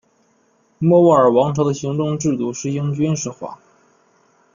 [0.79, 3.59] 莫卧儿王朝的行政制度实行军事化。